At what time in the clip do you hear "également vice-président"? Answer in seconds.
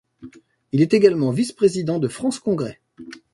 0.95-1.99